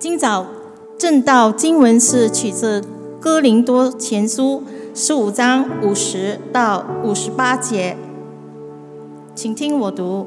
[0.00, 0.46] 今早
[0.96, 2.82] 正道经文是取自
[3.20, 4.62] 哥林多前书
[4.94, 7.98] 十五章五十到五十八节，
[9.34, 10.26] 请听我读。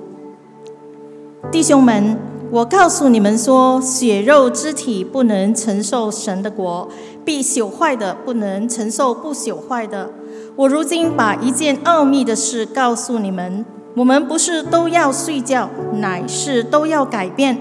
[1.52, 2.20] 弟兄们，
[2.52, 6.88] 我告诉你们说，血肉之体不能承受神的国，
[7.26, 10.12] 必朽坏的不能承受不朽坏的。
[10.56, 13.66] 我如今把一件奥秘的事告诉你们：
[13.96, 17.58] 我们不是都要睡觉，乃是都要改变。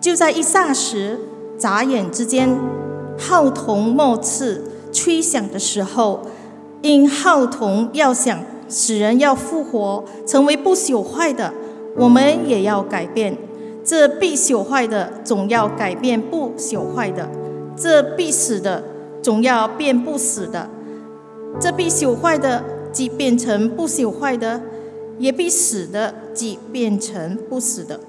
[0.00, 1.18] 就在一霎时、
[1.64, 2.54] 眨眼之间，
[3.18, 6.20] 号筒末次吹响的时候，
[6.82, 11.54] 因号筒要响，使人要复活，成为不朽坏的。
[11.96, 13.38] 我们也要改变，
[13.82, 17.30] 这必朽坏的总要改变不朽坏的；
[17.74, 18.84] 这必死的
[19.22, 20.68] 总要变不死的；
[21.58, 22.62] 这必朽坏的
[22.92, 24.60] 即变成不朽坏的，
[25.18, 28.00] 也必死的即变成不死的。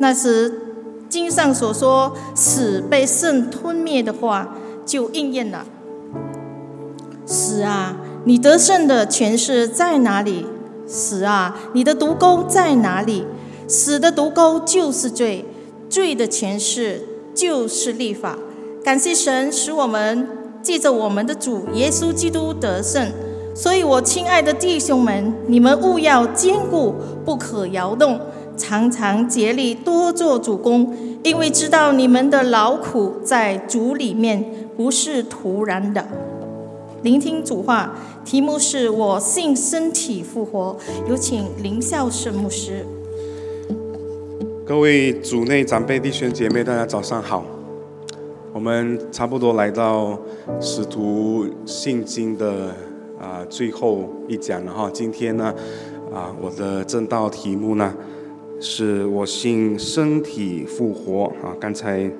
[0.00, 0.52] 那时
[1.08, 5.64] 经上所说“死被圣吞灭”的话就应验了。
[7.24, 10.46] 死啊，你得胜的权势在哪里？
[10.86, 11.54] 死啊！
[11.74, 13.26] 你的毒钩在哪里？
[13.66, 15.44] 死的毒钩就是罪，
[15.90, 17.02] 罪的权势
[17.34, 18.38] 就是立法。
[18.82, 20.26] 感谢神，使我们
[20.62, 23.12] 借着我们的主耶稣基督得胜。
[23.54, 26.94] 所以我亲爱的弟兄们，你们务要坚固，
[27.26, 28.18] 不可摇动，
[28.58, 30.92] 常常竭力多做主公，
[31.22, 34.44] 因为知道你们的劳苦在主里面
[34.76, 36.04] 不是徒然的。
[37.02, 40.76] 聆听主话，题目是我信身体复活。
[41.08, 42.84] 有请林孝圣牧师。
[44.66, 47.44] 各位主内长辈弟兄姐妹，大家早上好。
[48.52, 50.18] 我们差不多来到
[50.60, 52.74] 使徒信经的
[53.20, 54.90] 啊最后一讲了哈。
[54.92, 55.54] 今天呢
[56.12, 57.94] 啊我的正道题目呢
[58.60, 61.56] 是我信身体复活啊。
[61.60, 62.10] 刚才。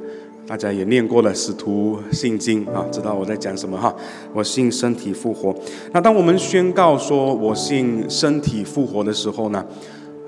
[0.47, 3.95] 大家也念过了《使徒信经》啊，知道我在讲什么哈？
[4.33, 5.55] 我信身体复活。
[5.93, 9.63] 那当我们宣告说我信身体复活的时候呢，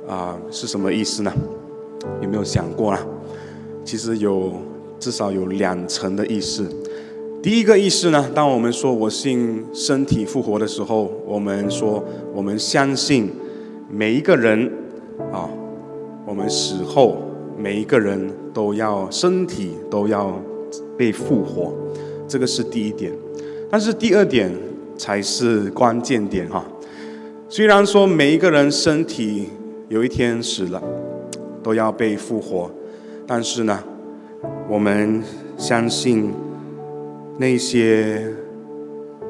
[0.06, 1.32] 啊，是什么意思呢？
[2.20, 3.00] 有没有想过啊？
[3.82, 4.52] 其实有
[4.98, 6.68] 至少有两层的意思。
[7.42, 12.04] 第一个意思呢，当我们说我信身体复活的时候，我们说
[12.34, 13.30] 我们相信
[13.90, 14.70] 每一个人
[15.32, 15.48] 啊，
[16.30, 17.16] 我们死后。
[17.58, 20.40] 每一个人都要身体都要
[20.96, 21.74] 被复活，
[22.26, 23.12] 这个是第一点。
[23.68, 24.50] 但是第二点
[24.96, 26.64] 才是关键点哈。
[27.50, 29.50] 虽然说每一个人身体
[29.90, 30.82] 有一天死了，
[31.62, 32.70] 都要被复活，
[33.26, 33.78] 但是呢，
[34.68, 35.22] 我们
[35.58, 36.32] 相信
[37.36, 38.24] 那些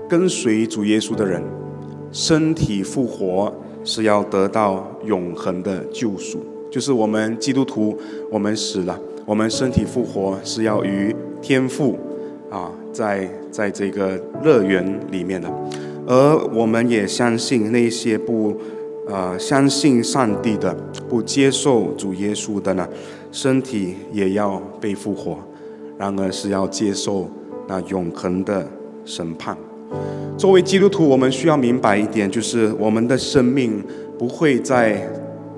[0.09, 1.43] 跟随主耶稣的人，
[2.13, 6.45] 身体复活是要得到永恒的救赎。
[6.71, 7.99] 就是我们基督徒，
[8.31, 11.99] 我们死了，我们身体复活是要与天父
[12.49, 15.51] 啊，在在这个乐园里面的，
[16.07, 18.57] 而我们也相信那些不
[19.09, 20.73] 啊相信上帝的、
[21.09, 22.89] 不接受主耶稣的呢，
[23.33, 25.39] 身体也要被复活，
[25.99, 27.29] 然而是要接受
[27.67, 28.65] 那永恒的
[29.05, 29.57] 审判。
[30.39, 33.83] 作为基督徒，我们需要明白一点，就是我们的生命
[34.17, 35.05] 不会在。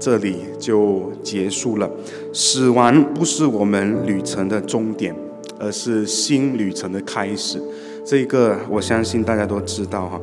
[0.03, 1.89] 这里就结束了。
[2.33, 5.15] 死亡不是我们旅程的终点，
[5.61, 7.63] 而是新旅程的开始。
[8.05, 10.21] 这个我相信大家都知道哈。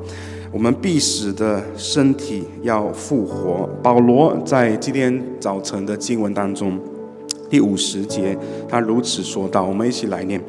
[0.51, 3.69] 我们必死的身体要复活。
[3.81, 6.78] 保罗在今天早晨的经文当中，
[7.50, 8.38] 第五十节，
[8.68, 10.41] 他如此说道：“我们一起来念，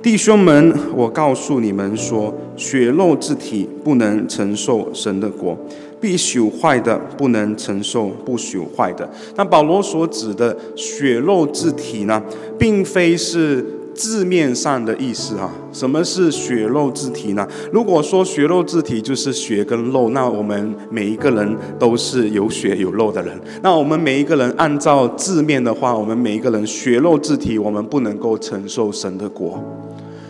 [0.00, 5.58] 弟兄们，我告诉你们说，血肉之体不能承受神的国。”
[6.06, 9.10] 必朽坏的不能承受不朽坏的。
[9.34, 12.22] 那保罗所指的血肉之体呢，
[12.56, 15.52] 并非是字面上的意思啊。
[15.72, 17.44] 什么是血肉之体呢？
[17.72, 23.36] 如果说血肉之体就是血跟肉，那我们每一个人都是有血有肉的人。
[23.60, 29.60] 那我们每一个人按照字面的话，我们每一个人血肉之体，我们不能够承受神的国。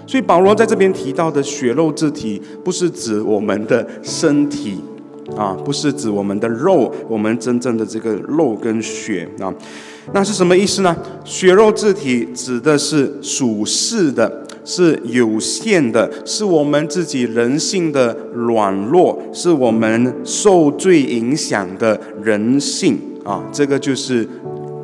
[0.06, 4.78] 所以保罗在这边提到的血肉之体，不是指我们的身体。
[5.34, 9.52] 啊，不是指我们的肉，我们真正的这个肉跟血啊，
[10.12, 10.94] 那是什么意思呢？
[11.24, 24.28] 血肉之体指的是属世的，是有限的，是我们自己人性的软弱，是我们受罪影响的人性啊，这个就是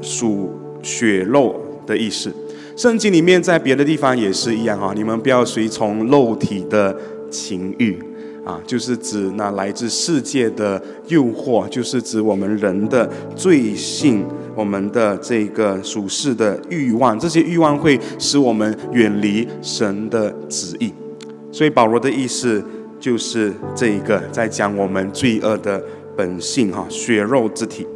[0.00, 0.50] 属
[0.83, 1.55] 血肉
[1.87, 2.33] 的意思。
[2.75, 6.97] 圣经里面在别的地方也是一样啊，你们不要随从肉体的
[7.31, 7.97] 情欲。
[8.44, 14.25] 啊，就是指那来自世界的诱惑，就是指我们人的罪性
[14.55, 20.93] 我们的这个属世的欲望，这些欲望会使我们远离神的旨意。
[21.50, 22.62] 所以保罗的意思
[22.99, 25.83] 就是这一个，在讲我们罪恶的
[26.17, 27.87] 本性哈，血肉之体。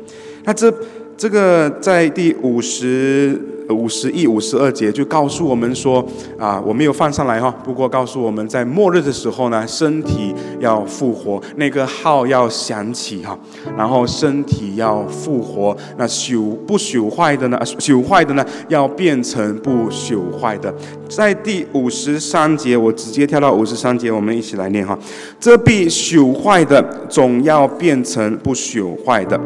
[0.44, 0.72] 那这
[1.16, 3.40] 这个在第五十。
[3.68, 6.06] 五十一五十二节就告诉我们说
[6.38, 7.50] 啊，我没有放上来哈。
[7.64, 13.36] 不过告诉我们在末日的时候呢，身体要复活，那个号要响起哈，
[13.76, 17.58] 然后身体要复活，那朽不朽坏的呢？
[17.64, 20.72] 朽坏的呢，要变成不朽坏的。
[21.08, 24.96] 在第五十三节，我直接跳到五十三节，我们一起来念哈。
[25.40, 29.40] 这必朽坏的，总要变成不朽坏的。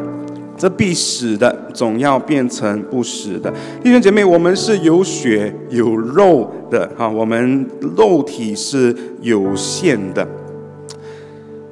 [0.61, 3.51] 这必死的，总要变成不死的。
[3.83, 7.67] 弟兄姐妹，我们是有血有肉的哈，我们
[7.97, 10.27] 肉体是有限的。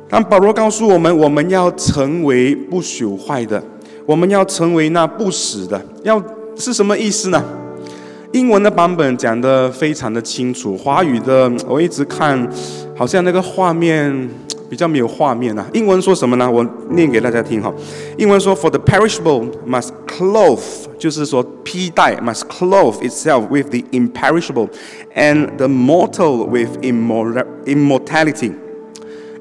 [0.10, 3.64] 当保罗告诉我们，我们要成为不朽坏的，
[4.08, 6.20] 我们要成为那不死的，要
[6.56, 7.46] 是什么意思呢？
[8.32, 12.50] 英文的版本讲的非常的清楚，华语的我一直看，
[12.98, 14.28] 好像那个画面。
[14.70, 15.66] 比较没有画面啊。
[15.74, 16.50] 英文说什么呢？
[16.50, 17.74] 我念给大家听哈。
[18.18, 20.60] 英文说：“For the perishable must clothe，
[20.98, 28.54] 就是说披戴，must clothe itself with the imperishable，and the mortal with immortality。”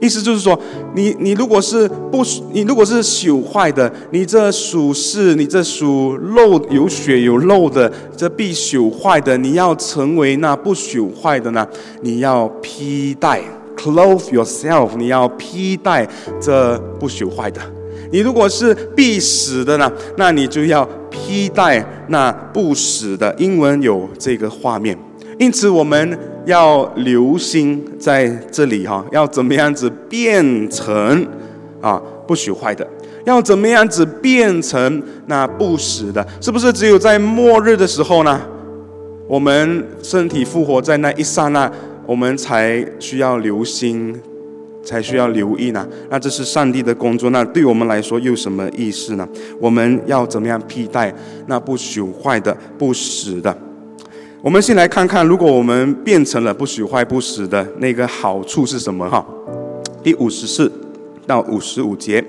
[0.00, 0.56] 意思就是说，
[0.94, 2.22] 你你如果是不，
[2.52, 11.66] 你如果是朽坏的，你这属是，你这属肉有血有肉的，这必朽坏的，你要成为那不朽坏的呢？
[12.00, 13.42] 你要披戴。
[13.78, 16.06] Clothe yourself，你要披戴
[16.40, 17.60] 这不朽坏的。
[18.10, 23.32] 你如果是必死的呢，那你就要披戴那不死的。
[23.38, 24.98] 英文有这个画面，
[25.38, 31.26] 因此我们要留心在这里哈，要怎么样子变成
[31.80, 32.86] 啊不朽坏的？
[33.25, 36.26] 要怎么样子变成那不死的？
[36.40, 38.40] 是不是只有在末日的时候呢？
[39.28, 41.70] 我们身体复活在那一刹那？
[42.08, 44.19] 我们才需要留心，
[44.82, 45.87] 才需要留意呢。
[46.08, 49.28] 那这是上帝的工作，那对我们来说又什么意思呢？
[49.60, 51.14] 我们要怎么样替代
[51.49, 53.55] 那不朽坏的、不死的？
[54.40, 59.06] 我们先来看看，如果我们变成了不朽坏、不死的那个好处是什么？
[59.11, 59.22] 哈，
[60.02, 60.72] 第五十四
[61.26, 62.25] 到五十五节。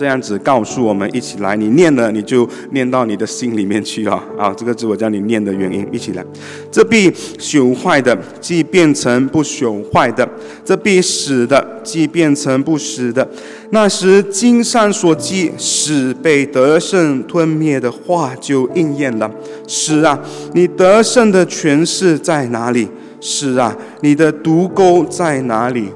[0.00, 4.24] 这样子告诉我们，一起来，你念了，你就念到你的心里面去啊！
[4.38, 5.86] 啊，这个是我叫你念的原因。
[5.92, 6.24] 一起来，
[6.72, 10.26] 这必朽坏的，即变成不朽坏的；
[10.64, 13.28] 这必死的，即变成不死的。
[13.72, 19.30] 那时经上所记死被得胜吞灭的话就应验了。
[19.68, 20.18] 是啊，
[20.54, 22.88] 你得胜的权势在哪里？
[23.20, 25.90] 是啊，你的毒钩在哪里？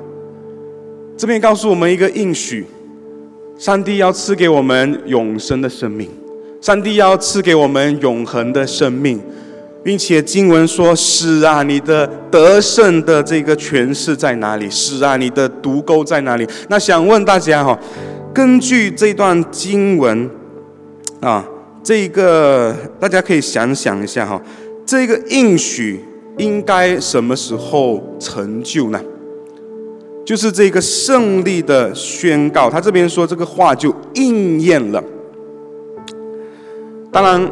[1.17, 2.67] 这边告诉我们一个应许。
[3.65, 6.07] 上帝要赐给我们永生的生命，
[6.61, 9.19] 上帝要赐给我们永恒的生命，
[9.83, 14.69] 并且经文说：“是啊，你的得胜的这个权势在哪里？
[14.69, 17.79] 是啊，你的毒钩在哪里？”那想问大家哈，
[18.35, 20.29] 根据这段经文
[21.21, 21.43] 啊，
[21.83, 24.39] 这个大家可以想想一下哈，
[24.85, 26.05] 这个应许
[26.37, 29.01] 应该什么时候成就呢？
[30.25, 35.03] 就是这个胜利的宣告，他这边说这个话就应验了。
[37.13, 37.51] 当然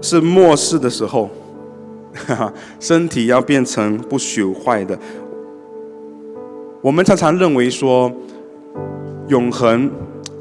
[0.00, 1.28] 是末世的时候，
[2.80, 4.98] 身体要变成不朽坏的。
[6.80, 8.10] 我们常常认为说，
[9.28, 9.90] 永恒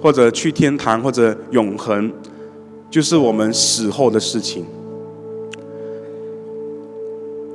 [0.02, 2.12] 或者去天堂或者永恒，
[2.90, 4.66] 就是我们死后的事情。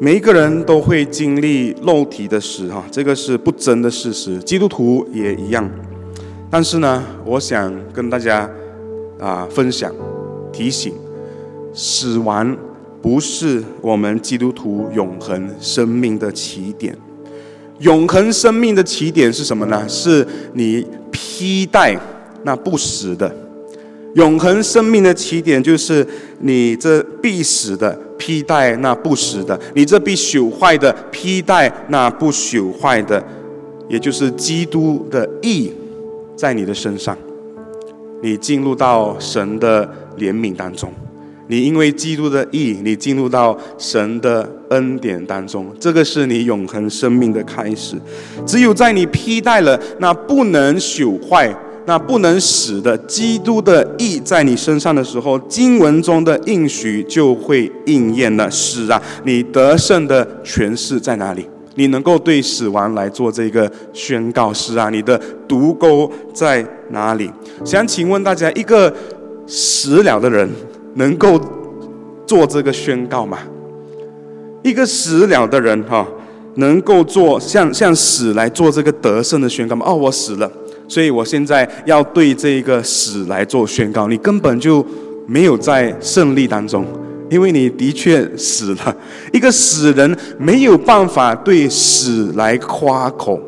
[0.01, 4.39] 每一个人都会经历肉体的死，哈，这个是不争的事实。
[4.39, 5.69] 基督徒也一样。
[6.49, 8.49] 但是呢，我想跟大家
[9.19, 9.93] 啊分享、
[10.53, 10.93] 提醒：
[11.75, 12.57] 死亡
[13.03, 16.97] 不是我们基督徒永恒生命的起点。
[17.81, 19.85] 永恒生命的起点是什么呢？
[19.89, 21.99] 是你披戴
[22.45, 23.35] 那不死的。
[24.15, 26.07] 永恒生命的起点就是
[26.39, 27.99] 你这必死的。
[28.19, 33.25] 披戴那不死的，你这必朽坏的；披戴那不朽坏的，
[33.89, 35.73] 也就是基督的义，
[36.37, 37.17] 在你的身上，
[38.21, 40.93] 你进入到神的怜悯当中，
[41.47, 47.97] 你因为基督的义，你进入到神的恩典当中，这个是你永恒生命的开始。
[48.45, 51.55] 只有在你披戴了那不能朽坏。
[51.89, 58.49] 那不能死的基督的义在你身上的时候，经文中的应许就会应验了。
[58.51, 61.49] 是啊，你得胜的权势在哪里？
[61.77, 64.53] 你能够对死亡来做这个宣告？
[64.53, 65.19] 是啊，你的
[65.49, 67.31] 毒钩在哪里？
[67.65, 68.95] 想请问大家，一个
[69.47, 70.47] 死了的人
[70.97, 71.41] 能够
[72.27, 73.39] 做这个宣告吗？
[74.63, 76.07] 一个死了的人哈，
[76.57, 79.87] 能够做像像死来做这个得胜的宣告吗？
[79.89, 80.53] 哦，我死了，
[80.89, 84.09] 所以我现在要对这个死来做宣告。
[84.09, 84.85] 你根本就
[85.27, 86.85] 没有在胜利当中，
[87.31, 88.97] 因为你的确死了。
[89.33, 93.39] 一个死人没有办法对死来夸口，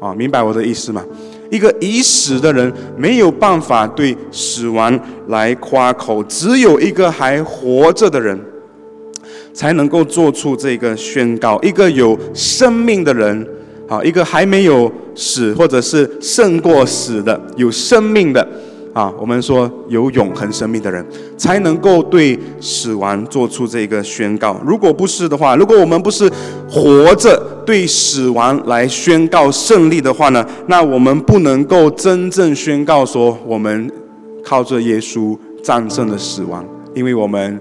[0.00, 1.04] 啊，明白我的意思吗？
[1.50, 8.36] 一个已死的人没有办法对死亡来夸口，只有一个还活着的人。
[9.52, 11.60] 才能够做出这个宣告。
[11.60, 13.46] 一个有生命的人，
[13.90, 18.48] 啊，一个还没有死或者是胜过死的有生命的，
[18.92, 21.04] 啊，我们说有永恒生命的人，
[21.36, 24.60] 才能够对死亡做出这个宣告。
[24.64, 26.30] 如果不是的话，如果我们不是
[26.70, 33.90] 活着对死亡来宣告胜利的话呢，那我们不能够真正宣告说我们
[34.44, 37.60] 靠着耶稣战胜了死亡，因为我们。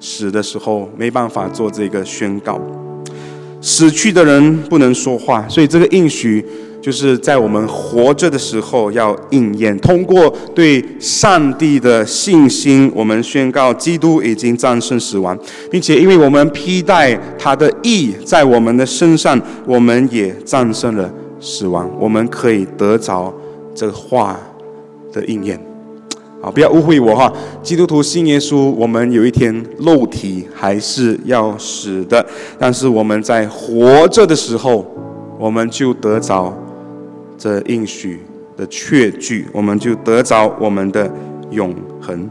[0.00, 2.60] 死的时候没办法做这个宣告，
[3.64, 6.44] 死去的人不能说话，所以这个应许
[6.82, 9.74] 就是在我们活着的时候要应验。
[9.78, 15.36] 通过对上帝的信心，我们宣告基督已经战胜死亡，
[15.70, 21.90] 并且因为我们披戴他的义在我们的身上，我们也战胜了死亡。
[21.98, 23.32] 我们可以得着
[23.74, 24.38] 这话
[25.10, 25.58] 的应验。
[26.44, 27.32] 啊，不要误会我哈！
[27.62, 32.24] 基督徒信耶稣，我们有一天肉体还是要死的，
[32.58, 34.84] 但是我们在活着的时候，
[35.38, 36.54] 我们就得着
[37.38, 38.20] 这应许
[38.58, 41.10] 的确据，我们就得着我们的
[41.50, 42.28] 永恒。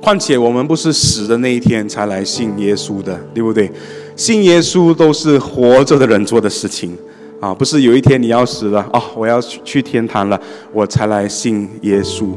[0.00, 3.70] 况且我们不是死的那一天才来信耶稣的，对不对？
[4.16, 6.96] 信耶稣都是活着的人做的事情
[7.38, 10.40] 啊，不是有一天你要死了啊，我要去去天堂了，
[10.72, 12.28] 我才来信耶稣。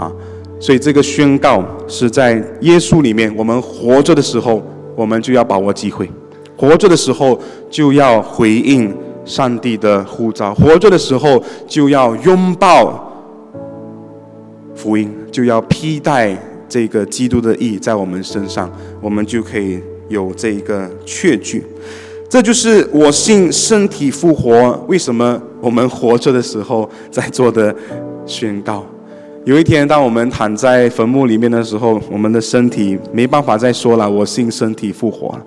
[0.00, 0.10] 啊，
[0.58, 3.30] 所以这个宣告是在耶稣里面。
[3.36, 4.62] 我们活着的时候，
[4.96, 6.06] 我们就要把握机会；
[6.56, 7.38] 活着的时候
[7.68, 13.12] 就要回应上帝的呼召；活着的时候就要拥抱
[14.74, 16.34] 福音，就要披戴
[16.66, 19.78] 这个基督的义在我们身上，我们就可以
[20.08, 21.62] 有这一个确据。
[22.26, 27.74] 这就是我信身体复活，为什么我们活着的时候在做的
[28.24, 28.86] 宣告。
[29.46, 34.08] 有一天，当我们躺在坟墓里面的时候，我们的身体没办法再说了。
[34.08, 35.42] 我信身体复活了。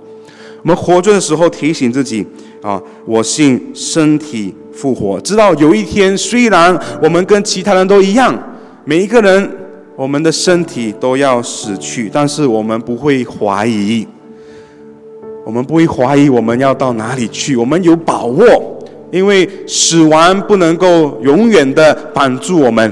[0.64, 2.26] 我们活着的时候提醒自己
[2.64, 8.36] 啊，我信身体复活，知道有一天，虽然我们跟其他人都一样，
[8.84, 9.48] 每一个人
[9.96, 14.08] 我们的身体都要死去，但是我们不会怀疑，
[15.46, 22.92] 我们不会怀疑我们要到哪里去，我们有把握，因为死亡不能够永远的绑住我们。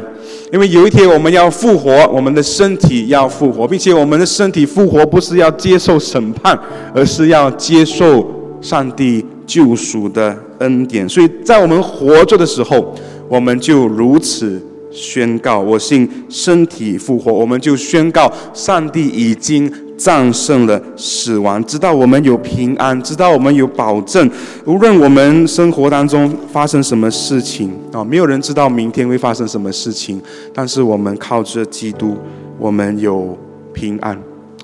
[0.52, 6.58] 因为有一天我们要复活，我们的身体要复活，并且我们的身体复活不是要接受审判，
[6.94, 8.26] 而是要接受
[8.62, 11.08] 上帝救赎的恩典。
[11.08, 12.94] 所以在我们活着的时候，
[13.28, 14.62] 我们就如此。
[14.94, 19.72] 宣告我信身体复活，我们就宣告上帝已经
[20.04, 24.28] 战胜了死亡，知道我们有平安，知道我们有保证。
[24.66, 30.20] 无论我们生活当中发生什么事情啊，没有人知道明天会发生什么事情，
[30.56, 32.18] 但是我们靠着基督，
[32.58, 33.38] 我们有
[33.74, 34.20] 平安，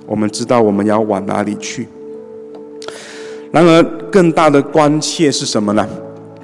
[0.07, 1.87] 我们知道我们要往哪里去。
[3.51, 5.87] 然而，更大的关切是什么呢？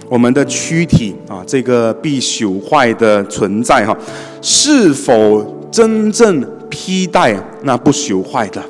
[0.07, 3.97] 我们的躯体啊，这个必朽坏的存在哈，
[4.39, 8.63] 是否真正披戴那不朽坏的？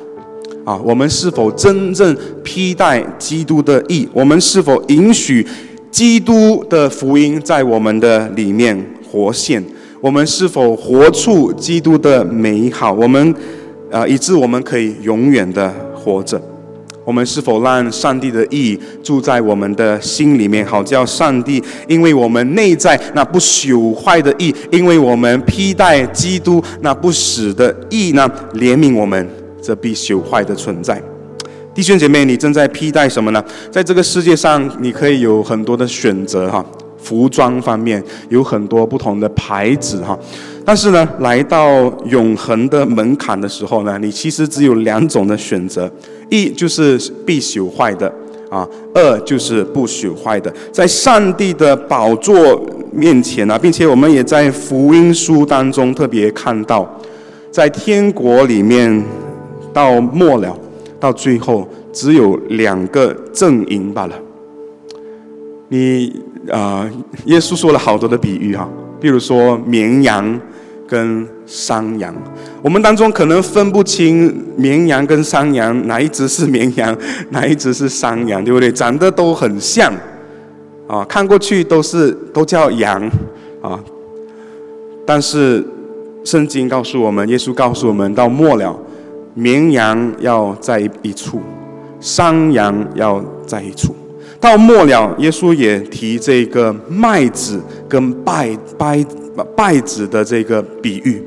[0.64, 4.08] 啊，我们是否真正披戴基督的义？
[4.12, 5.46] 我们是否允许
[5.90, 9.62] 基督的福音在我们的里面活现？
[10.00, 12.92] 我们是否活出基督的美好？
[12.92, 13.34] 我们
[13.90, 16.40] 啊，以致我们可以永远的活着。
[17.04, 29.28] 我们是否让上帝的意住在我们的心里面，好叫上帝因为我们内在那不朽坏的意，因为我们披戴基督那不死的意呢，怜悯我们
[29.64, 31.02] 这必朽坏的存在。
[31.74, 33.42] 弟兄姐妹，你正在披戴什么呢？
[33.70, 36.64] 在这个世界上，你可以有很多的选择哈，
[36.98, 40.16] 服装方面有很多不同的牌子哈。
[40.66, 45.90] 但是呢，来到永恒的门槛的时候呢，你其实只有两种的选择：
[46.30, 48.06] 一就是必朽坏的
[48.48, 50.52] 啊；二就是不朽坏的。
[50.70, 56.88] 在上帝的宝座面前呢，并且我们也在福音书当中特别看到，
[57.50, 59.04] 在天国里面
[59.74, 60.56] 到末了，
[60.98, 64.18] 到最后只有两个阵营罢了。
[65.68, 66.90] 你啊，
[67.26, 68.66] 耶稣说了好多的比喻哈，
[68.98, 70.40] 比如说绵羊。
[70.86, 72.14] 跟山羊。
[72.60, 76.94] 我们当中可能分不清绵羊跟山羊哪一只是绵羊，
[77.30, 78.70] 哪一只是山羊，对不对？
[78.70, 79.90] 长得都很像，
[80.86, 83.02] 啊，看过去都是都叫羊，
[83.62, 83.82] 啊。
[85.06, 85.64] 但是
[86.22, 88.78] 圣经告诉我们，耶稣告诉我们，到末了，
[89.34, 91.40] 绵羊要在一处，
[92.00, 93.94] 山羊要在一处。
[94.40, 99.04] 到末了，耶稣也提这个麦子跟稗稗
[99.56, 101.22] 稗子的这个比喻。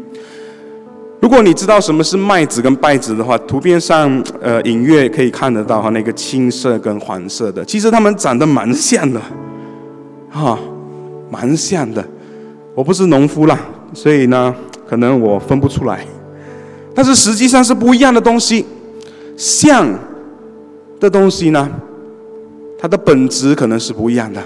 [1.20, 9.20] 如果你知道什么是麦子跟稗子的话，图片上呃隐约可以看得到哈，那个青色跟黄色的，其实它们长得蛮像的，
[10.30, 10.58] 哈，
[11.32, 12.06] 蛮像的。
[12.76, 13.60] 我不是农夫啦，
[13.94, 14.54] 所以呢，
[14.88, 16.06] 可能我分不出来。
[16.98, 18.66] 但是实际上是不一样的东西，
[19.38, 19.88] 像
[21.00, 21.70] 的东西呢，
[22.76, 24.42] 它的本质可能是不一样的。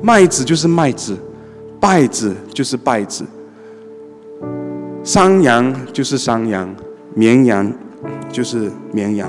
[0.00, 1.16] 麦子就是麦子，
[1.80, 3.24] 稗子就是稗子。
[5.02, 6.72] 山羊就是山羊，
[7.12, 7.72] 绵羊
[8.30, 9.28] 就是绵羊。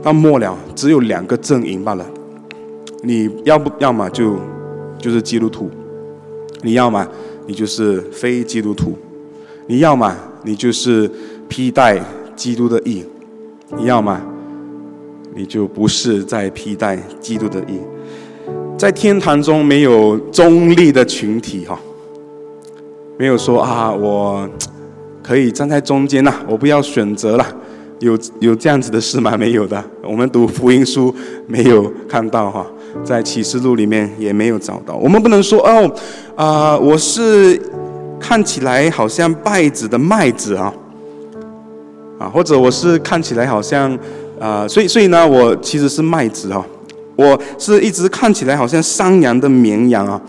[0.00, 2.06] 到末了，只有两个阵营罢了。
[3.02, 4.36] 你要不要么就
[4.98, 5.68] 就是基督徒，
[6.62, 7.04] 你要么。
[7.44, 8.96] 你就是非基督徒，
[9.66, 11.10] 你要么你就是
[11.48, 11.98] 披戴
[12.34, 13.04] 基督的义，
[13.76, 14.20] 你要吗
[15.34, 17.78] 你就不是在披戴基督的义。
[18.78, 21.78] 在天堂中没有中立的群体哈，
[23.18, 24.48] 没有说啊，我
[25.22, 27.46] 可以站在中间呐，我不要选择了，
[28.00, 29.36] 有有这样子的事吗？
[29.36, 31.14] 没有的，我们读福音书
[31.46, 32.66] 没有看到哈。
[33.02, 34.94] 在启示录里面也没有找到。
[34.96, 35.90] 我们不能说哦，
[36.36, 37.58] 啊，我是
[38.20, 40.70] 看起来好像稗子的麦子啊，
[42.22, 43.98] 啊，或者我是看起来好像
[44.38, 46.64] 啊，所以所以呢，我其实是麦子啊，
[47.16, 50.20] 我是一直看起来好像山羊的绵羊啊，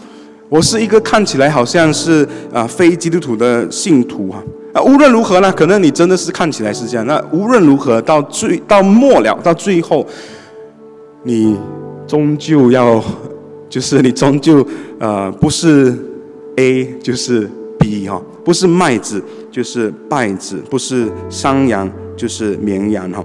[0.50, 7.05] 我是一个看起来好像是啊非基督徒的信徒啊，啊，无论如何呢，可能你真的是看起来是这样。
[7.05, 10.05] 那无论如何，到最到末了，到最后，
[11.23, 11.55] 你。
[12.06, 13.01] 终究要，
[13.69, 14.63] 就是你终究
[14.99, 15.97] 呃不是
[16.58, 21.87] A 就是 B 哈，不是麦子就是败子，不是山羊
[22.17, 23.23] 就是绵羊哈。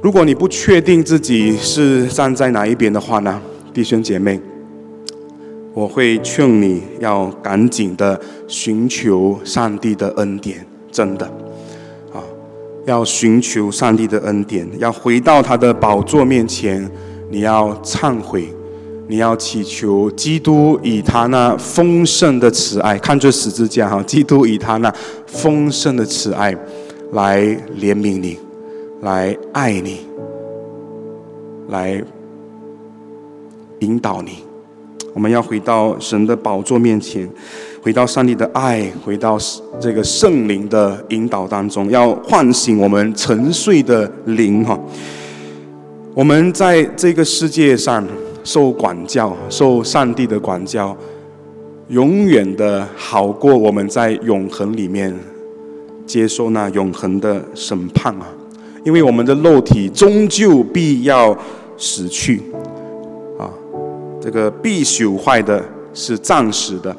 [0.00, 3.38] 如果你不确定自己是站在哪一边的话呢，
[3.74, 4.40] 弟兄姐妹，
[5.74, 11.26] 我会劝你要赶紧的寻求上帝的恩典，真的
[12.14, 12.24] 啊，
[12.86, 16.90] 要寻求上帝的恩典，要回到他的宝座面前。
[17.30, 18.48] 你要忏悔，
[19.06, 24.92] 你要祈求基督以他那丰盛的慈爱，看这十字架哈，基督以他那
[25.26, 26.56] 丰盛的慈爱
[27.12, 27.42] 来
[27.78, 28.38] 怜悯你，
[29.02, 30.00] 来爱你，
[31.68, 32.02] 来
[33.80, 34.38] 引导你。
[35.12, 37.28] 我们要回到神的宝座面前，
[37.82, 39.38] 回到上帝的爱，回到
[39.78, 44.76] 这个圣灵的引导当中，要唤醒我们沉睡的灵哈。
[46.14, 48.04] 我们在这个世界上
[48.44, 50.96] 受管教，受上帝的管教，
[51.88, 55.12] 永远的好过我们在永恒里面
[56.06, 58.28] 接受那永恒的审判啊！
[58.84, 61.36] 因为我们的肉体终究必要
[61.78, 62.42] 死去
[63.38, 63.48] 啊，
[64.20, 66.94] 这个必朽坏的是暂时的，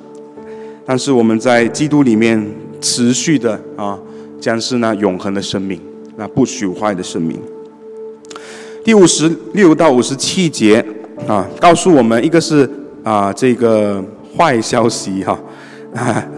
[0.84, 2.44] 但是我们在基督里面
[2.82, 4.00] 持续的啊，
[4.40, 5.80] 将是那永恒的生命，
[6.16, 7.40] 那不朽坏的生命。
[8.84, 10.85] 第五十六到五十七节
[11.28, 12.70] 啊，告诉我们一个是
[13.04, 14.04] 啊这个
[14.38, 15.38] 坏消息哈，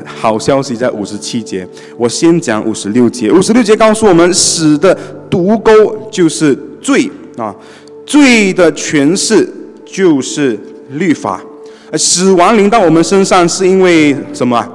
[0.06, 1.68] 好消息在五十七节。
[1.98, 3.32] 我先讲五十六节。
[3.32, 4.98] 五十六节告诉我们，死的
[5.30, 5.74] 毒钩
[6.10, 7.56] 就是罪啊，
[8.06, 9.48] 罪的诠释
[9.86, 10.58] 就是
[10.92, 11.42] 律法。
[11.94, 14.66] 死亡临到我们身上是因为什么？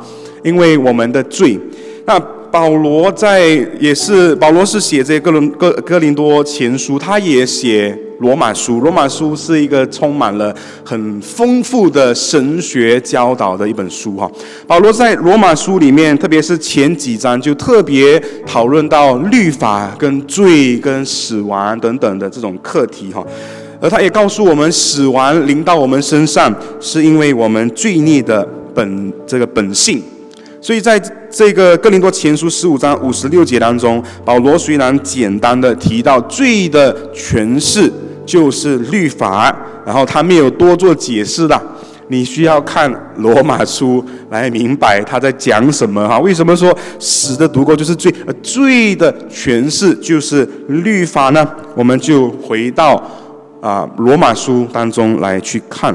[0.43, 1.59] 因为我们的罪。
[2.05, 2.21] 那
[2.53, 3.47] 保罗在
[3.81, 8.79] 也是保罗是写这哥伦哥哥林多前书，他也写罗马书。
[8.81, 14.31] 罗马书是一个充满了很丰富的神学教导的一本书哈。
[14.67, 23.27] 保罗在罗马书里面，特别是前几章，就特别讨论到律法跟罪跟死亡等等的这种课题哈。
[23.81, 30.03] 而他也告诉我们，死亡临到我们身上，是因为我们罪孽的本这个本性。
[30.63, 30.97] 所以在
[31.29, 37.93] 这个哥林多前书十五章五十六节当中，保罗虽然简单的提到罪的诠释
[38.25, 41.61] 就是律法，然后他没有多做解释的。
[42.07, 46.21] 你需要看罗马书来明白他在讲什么哈？
[46.21, 48.15] 为什么说死的读过就是罪？
[48.25, 51.45] 而罪的诠释就是律法呢？
[51.75, 53.03] 我们就回到
[53.61, 55.93] 啊罗马书当中来去看。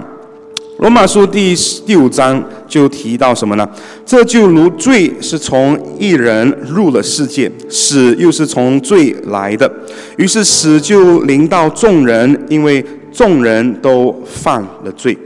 [0.77, 1.55] 罗马书第
[1.87, 3.67] 第五章就提到什么呢？
[4.05, 9.71] 这就如罪是从一人入了世界，死又是从罪来的，
[10.17, 15.17] 于是死就临到众人，因为众人都犯了罪。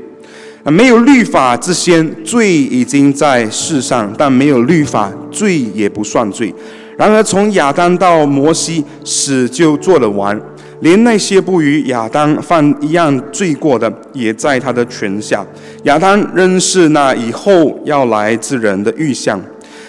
[0.64, 6.54] 啊，没有律法之先，罪已经在世上，但没有律法，罪也不算罪。
[6.98, 10.40] 然而从亚当到摩西，死就做了完。
[10.82, 15.46] 连那些不与亚当犯一样罪过的，也在他的权下。
[15.84, 19.42] 亚当仍是那以后要来之人的预象。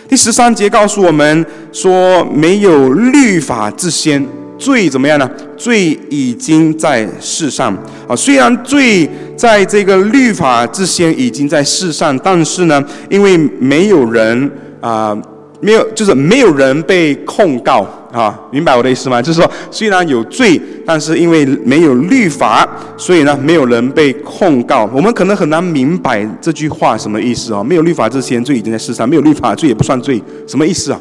[0.09, 4.27] 第十三节告诉我们说，没有律法之先，
[4.57, 5.29] 罪怎么样呢？
[5.57, 7.77] 罪已经在世上
[8.07, 8.15] 啊。
[8.15, 14.51] 虽然罪在这个律法之先已经在世上，但是呢，因为没有人
[14.81, 15.17] 啊。
[15.65, 19.23] 没有，就是没有人被控告啊，明白我的意思吗？
[19.23, 24.89] 就是说，虽然有罪，但是因为没有律法，所以呢，没有人被控告。
[24.93, 27.65] 我们可能很难明白这句话什么意思啊？
[27.65, 31.01] 没有律法之前，罪已经在世上；没有律法，罪也不算罪，什么意思啊？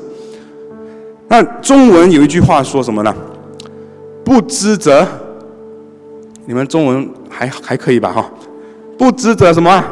[1.28, 3.13] 那中文有一句话说什么呢？
[4.24, 5.06] 不知者，
[6.45, 8.13] 你们中文还还可以吧？
[8.13, 8.32] 哈，
[8.97, 9.84] 不知者什么？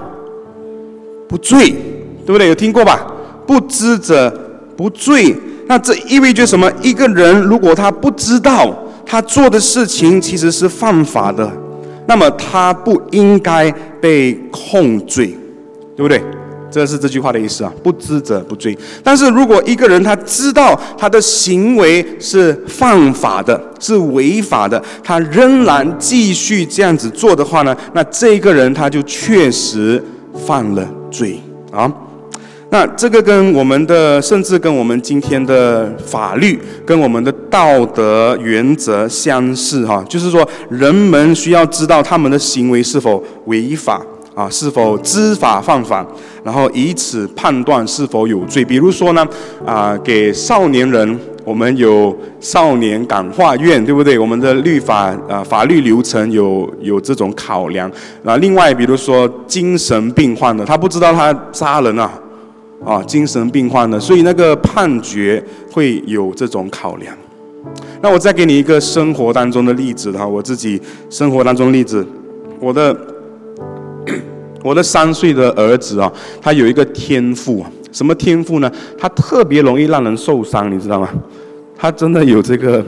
[1.27, 1.71] 不罪，
[2.25, 2.47] 对不对？
[2.47, 3.05] 有听过吧？
[3.45, 4.45] 不知者。
[4.79, 5.35] 不罪，
[5.69, 6.67] 那这意味着什么？
[6.81, 11.47] 一个人如果他不知道他做的事情其实是犯法的，
[12.07, 15.27] 那么他不应该被控罪，
[15.95, 16.23] 对不对？
[16.71, 17.71] 这是这句话的意思啊。
[17.83, 18.75] 不知者不罪。
[19.03, 27.77] 但是如果一个人他知道他的行为是犯法的，是违法的，他仍然继续这样子做的话呢？
[27.93, 30.03] 那这个人他就确实
[30.33, 31.39] 犯了罪
[31.71, 31.91] 啊。
[32.71, 43.99] 那这个跟我们的，甚至跟我们今天的法律、跟我们的道德原则相似哈，就是说，人们需要知道他们的行为是否违法
[44.35, 46.05] 啊，是否知法犯法，
[46.43, 48.63] 然后以此判断是否有罪。
[48.63, 49.27] 比如说呢，
[49.65, 54.19] 啊，给少年人，我们有少年感化院，对不对？
[54.19, 57.91] 我们的律法啊，法律流程有有这种考量。
[58.21, 62.11] 那另外，比如说精神病患的，他不知道他杀人啊。
[62.85, 67.15] 啊，精神病患的，所以那个判决会有这种考量。
[68.01, 72.05] 那我再给你一个生活当中的例子哈，我自己生活当中例子，
[72.59, 72.95] 我的
[74.63, 76.11] 我的三岁的儿子啊，
[76.41, 78.71] 他有一个天赋，什么天赋呢？
[78.97, 81.09] 他特别容易让人受伤，你知道吗？
[81.77, 82.83] 他真的有这个，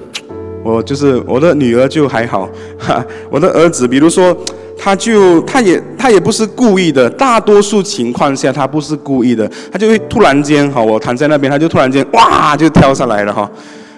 [0.64, 2.50] 我就是我的女儿就还好，
[2.80, 4.36] 哈，我的儿子，比如说。
[4.84, 13.50] 他就他也他也不是故意的，大多数情况下他不是故意的，他就会突然间哈，我躺在那边，他就突然间哇就跳上来了哈，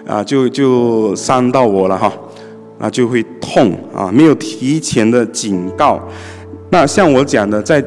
[0.05, 2.11] 啊就就伤到我了哈，
[2.77, 5.97] 啊就会痛啊，没有提前的警告。
[6.69, 7.81] 那像我讲的，在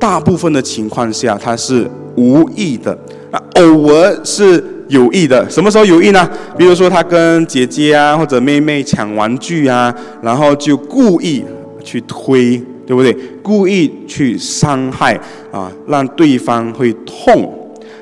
[0.00, 2.96] 大部分的情况下他是无意的，
[3.30, 5.46] 啊偶尔是有意的。
[5.50, 6.26] 什么时候有意呢？
[6.56, 11.44] 比如说他跟姐姐啊或者妹妹抢玩具啊，然后就故意。
[11.84, 13.16] 去推，对不对？
[13.42, 15.14] 故意去伤害
[15.52, 17.52] 啊，让对方会痛。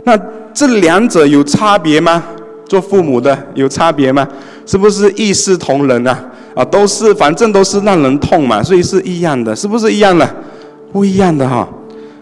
[0.05, 0.17] 那
[0.55, 2.23] 这两者有差别吗？
[2.67, 4.27] 做父母的有差别吗？
[4.65, 6.19] 是不是一视同仁啊？
[6.55, 10.29] 啊，都是，反正都是让人痛嘛，所以是一样的，是不是一样的？
[10.93, 11.69] 不一样的哈。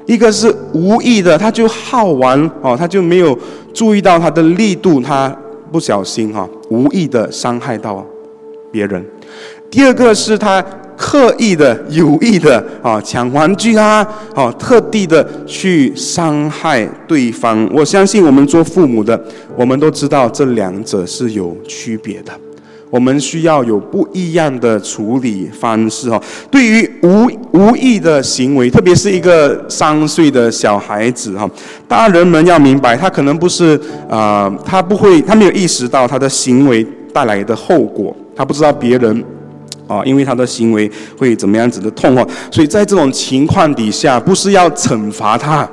[0.06, 3.38] 一个是无意的，他就好玩哦，他就没有
[3.72, 5.32] 注意到他的力度，他
[5.70, 8.04] 不小心哈，无意的伤害到
[8.72, 9.04] 别人。
[9.70, 10.64] 第二个是他。
[11.00, 17.66] 刻意的、有意的啊，抢玩具啊，哦，特地的去伤害对方。
[17.72, 19.18] 我相信我们做父母的，
[19.56, 22.30] 我们都知道这两者是有区别的。
[22.90, 26.20] 我们需要有不一样的处理方式哦。
[26.50, 31.48] 对于无无意的行为，特别是一个三岁的小孩子哈，
[31.88, 39.24] 大人们要明白，他可能不是啊，他不会，他没有意识到他的行为带来的后果，他不知道别人。
[39.90, 45.68] 啊，因为他的行为会怎么样子的痛哦，所以在这种情况底下，不是要惩罚他，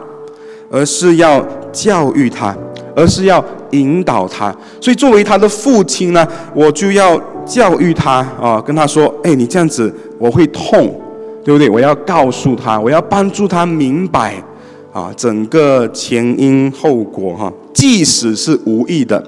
[0.72, 2.58] 而是要教育他，
[2.96, 4.52] 而是要引导他。
[4.82, 11.00] 所以作为他的父亲呢，我就要教育他啊，跟他说：“哎，你这样子我会痛，
[11.46, 11.70] 对不对？
[11.70, 14.34] 我要告诉他，我要帮助他明白
[14.92, 19.24] 啊，整个前因后果哈，即使是无意的。”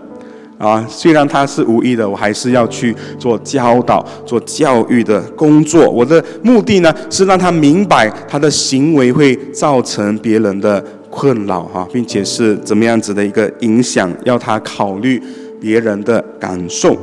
[0.60, 5.89] 啊，虽然他是无意的，我还是要去做教导、做教育的工作。
[5.89, 15.24] 我的目的呢，是让他明白他的行为会造成别人的困扰哈，并且是怎么样子的一个影响，要他考虑
[15.62, 16.93] 别人的感受。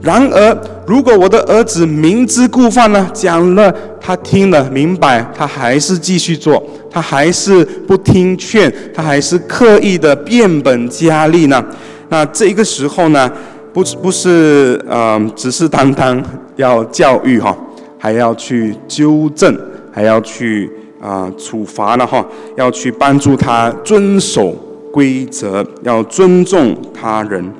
[0.00, 11.62] 然而，如果我的儿子明知故犯呢，讲了他听了明白，他还是继续做，他还是不听劝，他还是刻意的变本加厉呢？
[12.10, 13.30] 那这个时候呢，
[13.72, 16.22] 不不是呃，只是单单
[16.56, 17.56] 要教育哈，
[17.98, 19.56] 还要去纠正，
[19.90, 20.70] 还要去
[21.00, 22.22] 啊处罚了哈，
[22.56, 24.50] 要去帮助他遵守
[24.92, 27.50] 规则，要尊重他人。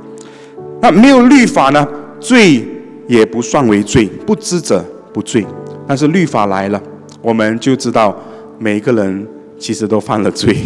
[0.82, 1.86] 那没有律法呢？
[2.18, 2.62] 罪
[3.06, 5.46] 也不算为罪，不知者不罪。
[5.86, 6.82] 但是律法来了，
[7.22, 8.14] 我们就知道
[8.58, 9.26] 每一个人
[9.58, 10.56] 其实都犯了罪，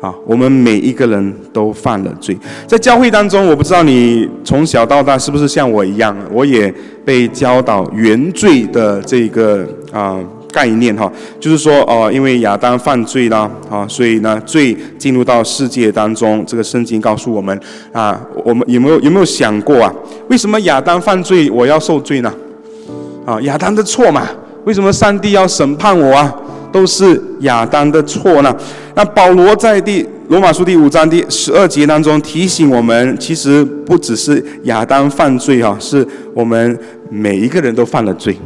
[0.00, 2.36] 啊，我们每一个人都犯了罪。
[2.66, 6.72] 在教会当中，我不知道你从小到大是不是像我一样，我也
[7.04, 10.18] 被教导原罪的这个啊。
[10.52, 16.42] 概念哈，就是说哦，因为亚当犯罪了啊，所以呢，罪进入到世界当中。
[16.46, 17.60] 这个圣经告诉我们
[17.92, 19.92] 啊，我们有没有有没有想过啊？
[20.30, 22.32] 为什么亚当犯罪，我要受罪呢？
[23.26, 24.26] 啊，亚当的错嘛？
[24.64, 26.34] 为什么上帝要审判我啊？
[26.76, 28.54] 都是亚当的错呢？
[28.94, 38.36] 那保罗在第罗马书第五章第十二节当中提醒我们，其实不只是亚当犯罪啊，是我们每一个人都犯了罪。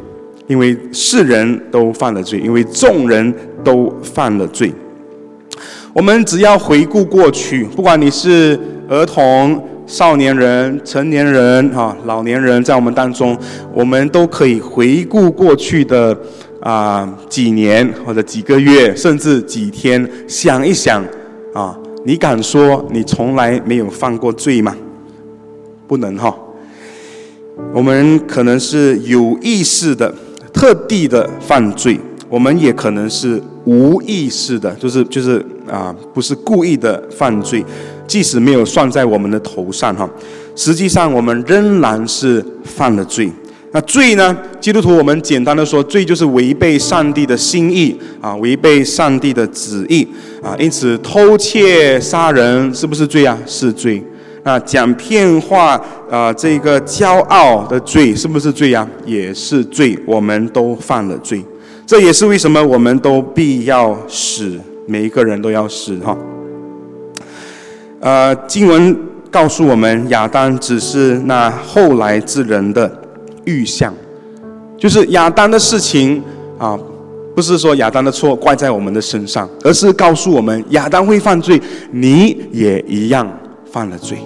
[0.47, 4.73] 因为世人都犯了罪，因为众人都犯了罪。
[5.93, 8.57] 我们只要回顾过去，不管你是
[8.89, 13.37] 儿童、少年人、成年人、哈老年人，在我们当中，
[13.75, 16.17] 我们都可以回顾过去的
[16.61, 21.05] 啊几年或者几个月，甚至几天，想一想
[21.53, 24.77] 啊，你敢说你从来没有犯过罪吗？
[25.87, 26.37] 不能哈。
[27.75, 30.15] 我们可能是有意识的。
[30.53, 37.65] 特地的犯罪，我们也可能是无意识的，就是就是啊，不是故意的犯罪，
[38.05, 40.11] 即使没有算在我们的头上哈，
[40.57, 43.31] 实际上我们仍然是犯了罪。
[43.73, 44.37] 那罪呢？
[44.61, 50.07] 基督徒我们简单的说，罪就是违背上帝的心意啊，违背上帝的旨意
[50.43, 50.57] 啊。
[50.59, 53.39] 因此，偷窃、杀人是不是罪啊？
[53.47, 54.03] 是罪。
[54.43, 55.81] 那讲骗话
[56.11, 58.85] 啊，这个骄傲的罪是不是罪呀？
[59.07, 61.45] 也是罪，我们都犯了罪。
[61.87, 66.17] 这也是为什么我们都必要死，每一个人都要死哈。
[68.01, 68.97] 呃，经文
[69.31, 73.00] 告诉我们，亚当只是那后来之人的
[73.45, 73.95] 预象，
[74.79, 76.23] 就是亚当的事情
[76.59, 76.79] 啊，
[77.35, 83.29] 不是说亚当的错怪在我们的身上，而是告诉我们，亚当会犯罪，你也一样。
[83.73, 84.19] 犯了罪，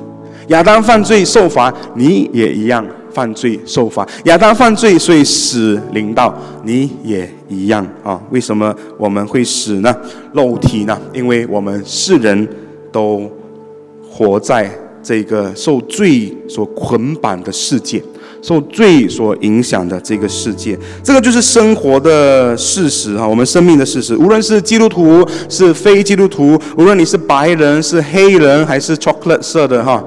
[0.48, 4.08] 亚当犯罪受罚，你也一样犯罪受罚。
[4.24, 8.18] 亚当犯罪，所以死临到，你也一样啊？
[8.30, 9.94] 为什么我们会死呢？
[10.32, 10.98] 肉体呢？
[11.12, 12.48] 因为我们世人
[12.90, 13.30] 都
[14.02, 14.70] 活在
[15.02, 18.02] 这个受罪所捆绑的世界。
[18.44, 23.26] 受罪所影响的这个世界，这个就是生活的事实哈。
[23.26, 30.04] 我们生命的事实，无论是基督徒是非基督徒，无论你是白人是黑人还是 chocolate 色的哈，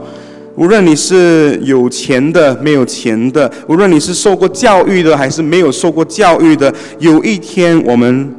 [0.56, 8.32] 无论你是有钱的没有钱的，无论你是受过教育的还是没有受过教育的，有一天我们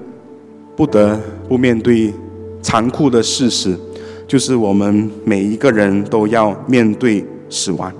[0.76, 2.14] 不得不面对
[2.62, 3.76] 残酷的事实，
[4.28, 7.92] 就是我们每一个人都要面对死亡。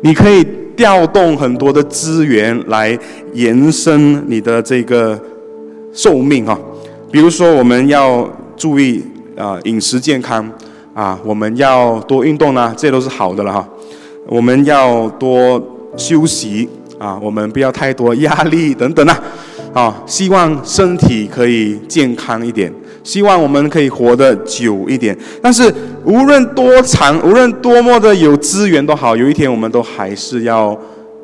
[0.00, 0.63] 你可以。
[0.76, 2.98] 调动很多的资源来
[3.32, 5.18] 延伸你的这个
[5.92, 6.58] 寿命哈，
[7.10, 9.02] 比如说我们要注意
[9.36, 10.48] 啊饮食健康
[10.92, 13.68] 啊，我们要多运动呢，这都是好的了哈。
[14.26, 15.62] 我们要多
[15.96, 19.22] 休息啊，我们不要太多压力等等啊，
[19.72, 22.72] 啊，希望身体可以健康一点。
[23.04, 25.72] 希望我们可以活得久一点，但是
[26.04, 30.76] 无论多长，无论多么的有资源都好，有一天我们都还是要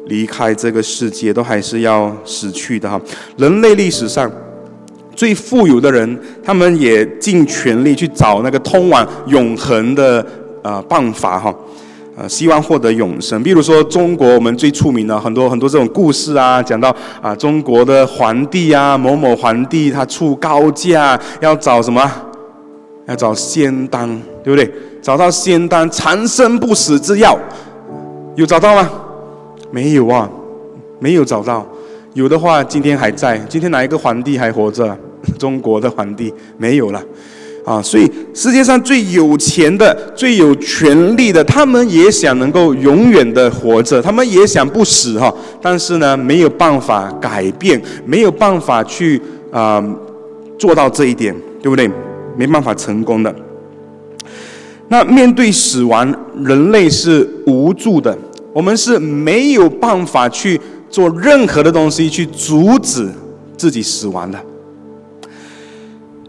[0.06, 3.00] 离开这个世界，都还是要死去的哈。
[3.38, 4.30] 人类历史上
[5.16, 10.24] 最富有的人，他们也尽全力去找那个通往永恒的
[10.62, 11.54] 呃办法哈。
[12.16, 13.42] 呃，希望获得永生。
[13.42, 22.10] 比如说，中国我们最出名的很多很多这种故事啊，讲到啊，中国的皇帝啊，某某皇帝他出高价要找什么？
[23.06, 24.08] 要找仙丹，
[24.44, 24.72] 对不对？
[25.00, 27.38] 找到仙丹，长生不死之药，
[28.36, 28.90] 有找到吗？
[29.70, 30.28] 没有啊，
[30.98, 31.66] 没有找到。
[32.14, 33.38] 有的话，今天还在。
[33.48, 34.96] 今天哪一个皇帝还活着？
[35.38, 37.02] 中国的皇帝没有了。
[37.64, 45.32] 啊，所以世界上最有钱的、最有权力的，他们也想能够永远的活着，他们也想不死哈。
[45.60, 49.20] 但是呢，没有办法改变，没有办法去
[49.50, 49.82] 啊
[50.58, 51.90] 做到这一点，对不对？
[52.36, 53.34] 没办法成功的。
[54.88, 58.16] 那面对死亡，人类是无助的，
[58.52, 63.08] 我们是没有办法去做任何的东西去阻止
[63.56, 64.38] 自己死亡的，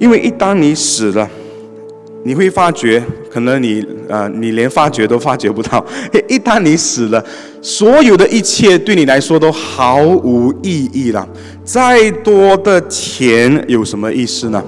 [0.02, 1.30] 因为一旦你死了，
[2.24, 5.86] 你会发觉，可能你啊，你连发觉都发觉不到。
[6.28, 7.24] 一旦你死了，
[7.62, 11.30] 所有的一切对你来说都毫无意义了。
[11.64, 14.64] 再多的钱有什么意思呢？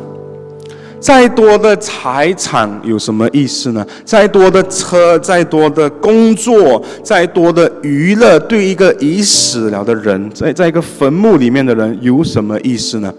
[1.00, 3.84] 再多的财产有什么意思呢？
[4.06, 13.12] 再多的车，再多的工作，再多的娱乐，对一个已死了的人，在在一个坟墓里面的人有什么意思呢？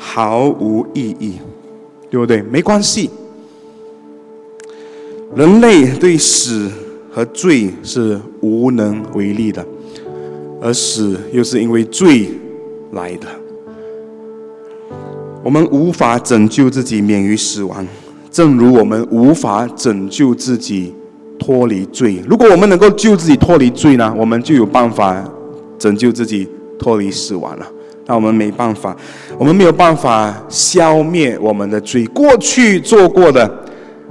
[0.00, 1.34] 毫无意义，
[2.10, 2.42] 对不对？
[2.42, 3.10] 没关系。
[5.36, 6.70] 人类对死
[7.12, 9.64] 和罪是无能为力的，
[10.60, 12.30] 而死又是因为罪
[12.92, 13.26] 来的。
[15.44, 17.86] 我们无法拯救自己免于死亡，
[18.30, 20.94] 正如我们无法拯救自己
[21.38, 22.22] 脱离罪。
[22.26, 25.22] 如果我们能够救自己脱离罪呢，我们就有办法
[25.78, 27.66] 拯救自己脱离死亡了。
[28.08, 28.96] 那我们没办法，
[29.36, 32.06] 我们没有办法消灭我们的罪。
[32.06, 33.48] 过去做过的，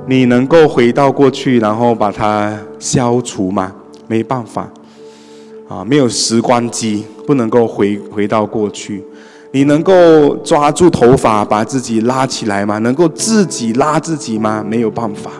[0.05, 3.73] 你能够回到过去，然后把它消除吗？
[4.05, 4.71] 没办法，
[5.67, 9.03] 啊，没有时光机，不能够回回到过去。
[9.51, 12.77] 你能够抓住头发把自己拉起来吗？
[12.77, 14.63] 能够自己拉自己吗？
[14.63, 15.31] 没有办法，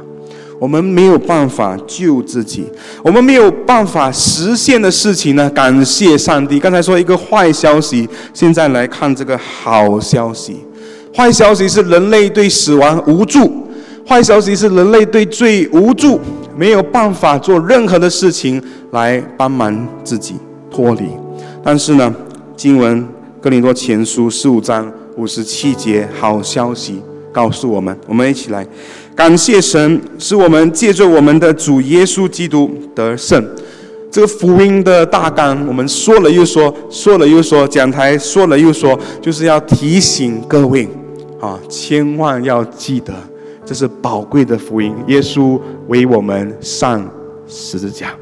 [0.60, 2.66] 我们没有办法救自己，
[3.04, 5.50] 我们没有办法实现的事情呢？
[5.52, 6.60] 感谢上帝。
[6.60, 10.58] 刚才说一个坏消息，现在来看这个好消息。
[11.16, 13.68] 坏消息是人类对死亡无助，
[14.08, 16.20] 坏消息是人类对罪无助，
[16.56, 20.36] 没有办法做任何的事情来帮忙自己
[20.70, 21.04] 脱离。
[21.64, 22.14] 但是呢，
[22.56, 23.08] 经文。
[23.40, 27.00] 哥林多前书十五章五十七节，好消息
[27.32, 28.66] 告诉我们，我们一起来
[29.18, 33.44] 感谢神，使我们借着我们的主耶稣基督得胜。
[34.12, 40.88] 这个福音的大纲，我们说了又说，说了又说，讲台说了又说，就是要提醒各位
[41.42, 43.12] 啊，千万要记得，
[43.66, 44.94] 这是宝贵的福音。
[45.08, 47.04] 耶稣为我们上
[47.48, 48.14] 十字架，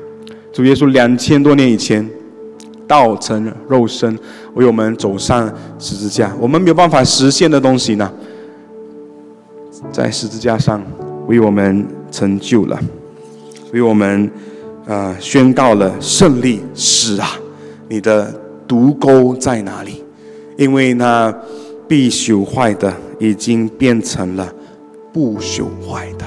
[0.53, 2.09] 主耶稣两千多年以前。
[2.87, 4.15] 道成肉身，
[4.53, 6.31] 为我们走上十字架。
[6.39, 8.07] 我们没有办法实现的东西呢，
[9.95, 10.83] 在十字架上
[11.25, 12.77] 为我们成就了，
[13.71, 14.29] 为我们
[14.85, 16.59] 啊宣告了胜利。
[16.73, 17.39] 死啊，
[17.87, 18.29] 你的
[18.67, 20.03] 毒钩在哪里？
[20.57, 21.33] 因为那
[21.87, 24.53] 必朽坏的已经变成了
[25.13, 26.25] 不朽坏的。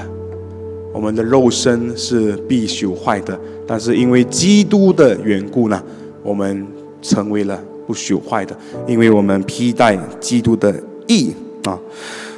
[0.91, 5.79] 我们的肉身是必朽坏的，但是因为基督的缘故呢？
[6.23, 6.65] 我们
[7.03, 10.73] 成为了不朽坏的，因为我们披戴基督的
[11.07, 11.31] 义
[11.65, 11.79] 啊。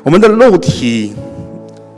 [0.03, 1.13] 我们的肉体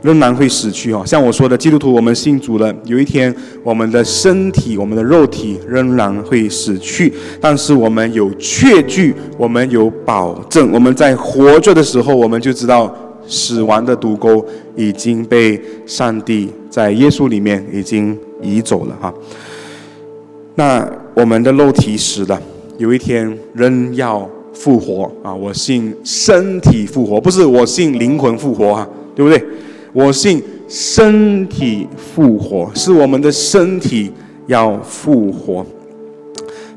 [0.02, 12.94] 仍然会死去哦，像我说的，基督徒我们信主了，有一天我们的身体、我们的肉体仍然会死去，但是我们有确据，我们有保证，我们在活着的时候，我们就知道
[13.26, 14.44] 死亡的毒钩
[14.76, 19.14] 已经被上帝在耶稣里面已经移走了哈。
[20.54, 22.38] 那我们的肉体死了，
[22.76, 25.34] 有一天仍要复活啊！
[25.34, 29.44] 我信身体复活，不是我信灵魂复活啊，对不对？
[29.92, 34.10] 我信身体复活，是我们的身体
[34.46, 35.64] 要复活，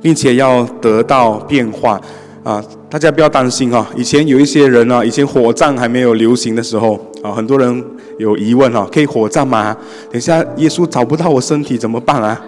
[0.02, 2.00] 并且要得到变化
[2.44, 2.63] 啊！
[2.90, 3.88] 大家不要担心哈。
[3.96, 7.84] 以前有一些人啊，以前火葬还没有流行的时候啊，很多人
[8.18, 9.76] 有疑问哈，可以火葬吗？
[10.12, 12.40] 等下耶稣找不到我身体怎么办啊？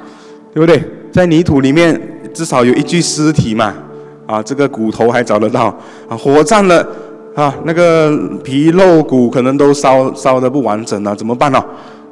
[0.53, 0.81] 对不对？
[1.11, 1.99] 在泥土里面
[2.33, 3.73] 至少有一具尸体嘛，
[4.29, 5.75] 啊，这个骨头还找得到
[6.07, 6.87] 啊，火葬了
[7.33, 11.59] 啊，那个皮肉骨可能都烧烧的不完整了，怎么办呢？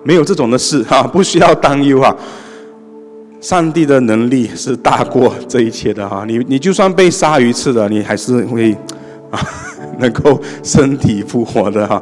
[0.01, 2.15] 没有这种的事哈，不需要担忧啊。
[3.39, 8.75] 上帝的能力是大过这一切的哈，你你就算被鲨鱼吃了，你还是会
[9.29, 9.39] 啊
[9.99, 12.01] 能够身体复活的哈。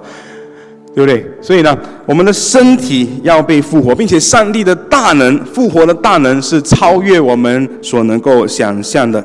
[0.95, 1.29] 对不对？
[1.41, 9.21] 所以呢，我们的身体要被复活，并且上帝的大能复活的大能是超越我们所能够想象的。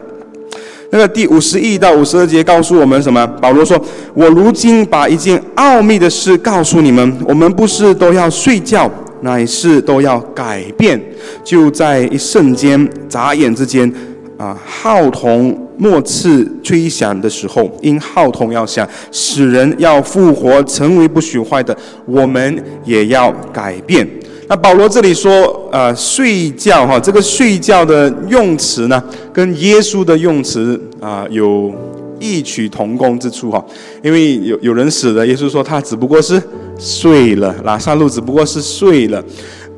[0.91, 3.27] 那个第五十一到五十二节告诉我们什么？
[3.41, 3.81] 保罗说
[4.13, 8.91] ：“我如今把一件奥秘的事告诉你们，我们不是都要睡觉，
[9.23, 11.01] 乃是都要改变，
[11.45, 13.93] 就在一瞬间、眨眼之间。”
[14.37, 24.09] 啊，号筒末次吹响的时候，因号筒要响，使人要复活，成为不朽坏的，我们也要改变。
[24.51, 29.01] 那保罗这里说，呃，睡觉哈，这个睡觉的用词呢，
[29.33, 31.73] 跟耶稣的用词啊有
[32.19, 33.65] 异曲同工之处哈。
[34.03, 36.43] 因为有有人死了，耶稣说他只不过是
[36.81, 39.23] 睡了，拉萨路只不过是睡了，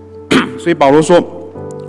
[0.59, 1.23] 所以保罗说。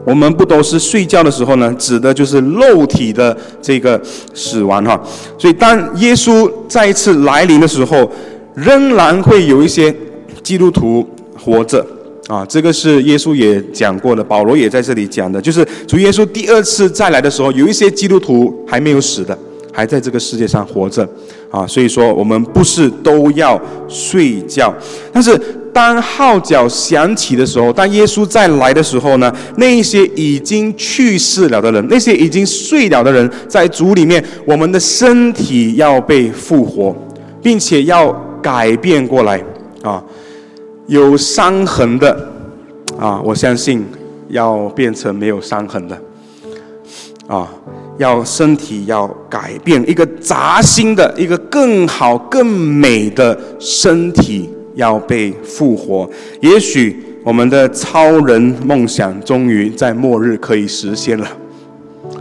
[0.05, 1.73] 我们不都是睡觉的时候呢？
[1.79, 3.97] 指的就是肉体的这个
[4.33, 5.01] 死亡哈。
[5.37, 8.11] 所以当耶稣再一次来临的时候，
[8.53, 9.95] 仍然会有一些
[10.43, 11.07] 基督徒
[11.41, 11.81] 活着
[12.27, 12.45] 啊。
[12.45, 19.37] 这个是耶稣也讲过的，保罗也在这里讲的，就是主耶稣第二次再来的时候，有一些基督徒还没有死的，
[19.71, 21.07] 还在这个世界上活着
[21.49, 21.65] 啊。
[21.65, 24.73] 所以说，我们不是都要睡觉，
[25.11, 25.39] 但是。
[25.73, 29.35] 当号角响起的时候，当耶稣再来的时候呢？
[29.57, 36.95] 那一些已经去世了的人，那些已经睡了的人，在主里面，我们的身体要被复活，
[37.41, 39.43] 并且要改变过来
[39.81, 40.03] 啊！
[40.87, 42.29] 有伤痕的
[42.99, 43.85] 啊，我相信
[44.29, 45.97] 要变成没有伤痕的
[47.27, 47.49] 啊！
[47.97, 54.49] 要身体要改变，一个扎心的，一个更好、更美的身体。
[54.75, 56.09] 要被复活，
[56.41, 61.27] 也许我们的超人梦想终于在末日可以实现了，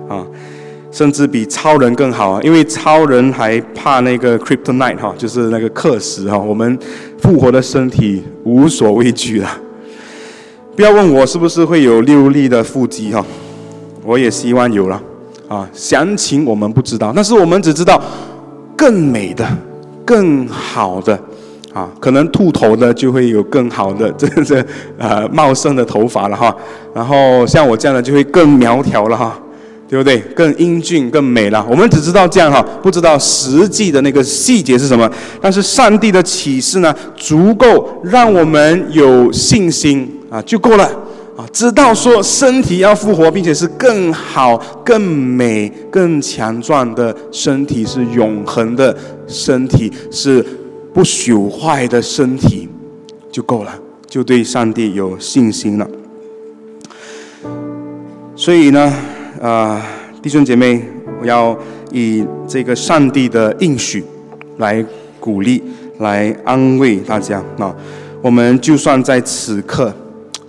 [0.07, 0.27] 啊，
[0.93, 2.41] 甚至比超人更好啊！
[2.43, 6.39] 因为超人还怕那个 kryptonite 哈，就是那个克石哈。
[6.39, 6.79] 我们
[7.19, 9.49] 复活的身体无所畏惧了。
[10.77, 13.25] 不要问我是不是会有六粒的腹肌哈，
[14.05, 15.03] 我也希望有了
[15.49, 15.69] 啊。
[15.73, 18.01] 详情我们不知道，但是我们只知道
[18.77, 19.45] 更美的、
[20.05, 21.19] 更好的。
[21.73, 24.63] 啊，可能秃头的就会有更好的 这这
[24.99, 26.55] 呃茂盛的头发了哈，
[26.95, 29.41] 然后像我这样的就会更苗条了哈，
[29.93, 30.17] 对不对？
[30.35, 31.63] 更英俊、更美了。
[31.69, 35.07] 我们只知道这样哈，不知道实际的那个细节是什么。
[35.39, 40.85] 但是上帝的启示呢，足够让我们有信心啊，就够了
[41.37, 41.45] 啊。
[41.53, 50.43] 知道说身体要复活，并且是更好、更美、更强壮的身体，是永恒的身体，是。
[50.95, 52.69] 不朽坏的身体
[53.31, 53.75] 就够了，
[54.11, 55.89] 就对上帝有信心了。
[58.37, 58.93] 所以呢，
[59.43, 59.85] 啊，
[60.23, 60.81] 弟兄姐妹，
[61.21, 61.59] 我要
[61.91, 64.05] 以这个上帝的应许
[64.59, 64.85] 来
[65.19, 65.61] 鼓励、
[65.99, 67.75] 来安慰大家啊。
[68.23, 69.93] 我们就算在此刻，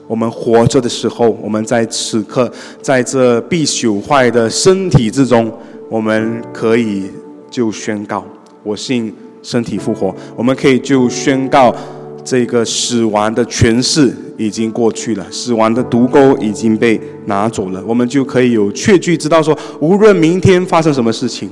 [0.06, 2.48] 我们活着的时候，我们在此刻
[2.84, 5.52] 在这必朽坏的身体之中，
[5.90, 7.10] 我们可以
[7.50, 8.24] 就宣告：
[8.62, 9.12] 我信。
[9.46, 11.76] 身体复活，我们可以就宣告，
[12.24, 21.50] 这个死亡的权势已经过去了，死亡的毒钩已经被拿走了，我们就可以有确据知道说，无论明天发生什么事情，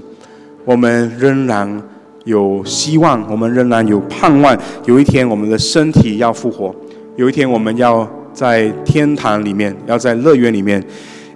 [0.66, 1.82] 我们仍然
[2.26, 6.74] 有希望，我们仍然有盼望，有一天我们的身体要复活，
[7.16, 10.84] 有一天我们要在天堂里面，要在乐园里面，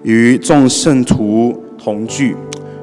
[0.03, 2.35] 与众圣徒同聚，